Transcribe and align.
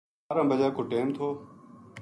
بارہ 0.27 0.43
بجے 0.51 0.69
کو 0.75 0.81
ٹیم 0.91 1.07
تھو 1.15 1.27